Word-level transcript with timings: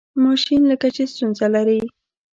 ماشین 0.25 0.61
لکه 0.71 0.87
چې 0.95 1.03
ستونزه 1.11 1.47
لري. 1.55 1.81